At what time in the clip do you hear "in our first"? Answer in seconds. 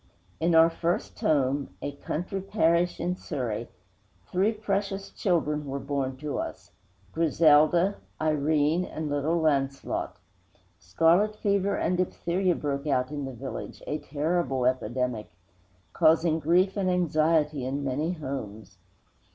0.39-1.19